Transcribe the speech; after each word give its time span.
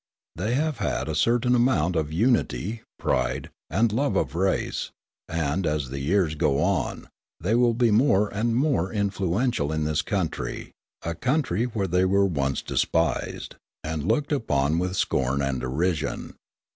They 0.35 0.55
have 0.55 0.79
had 0.79 1.07
a 1.07 1.13
certain 1.13 1.53
amount 1.53 1.95
of 1.95 2.11
unity, 2.11 2.81
pride, 2.97 3.51
and 3.69 3.93
love 3.93 4.15
of 4.15 4.33
race; 4.33 4.89
and, 5.29 5.67
as 5.67 5.89
the 5.89 5.99
years 5.99 6.33
go 6.33 6.59
on, 6.59 7.07
they 7.39 7.53
will 7.53 7.75
be 7.75 7.91
more 7.91 8.27
and 8.27 8.55
more 8.55 8.91
influential 8.91 9.71
in 9.71 9.83
this 9.83 10.01
country, 10.01 10.71
a 11.03 11.13
country 11.13 11.65
where 11.65 11.85
they 11.85 12.05
were 12.05 12.25
once 12.25 12.63
despised, 12.63 13.57
and 13.83 14.07
looked 14.07 14.31
upon 14.31 14.79
with 14.79 14.95
scorn 14.95 15.39
and 15.39 15.61
derision. 15.61 16.33